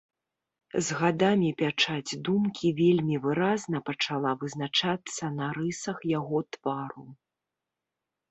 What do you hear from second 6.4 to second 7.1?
твару.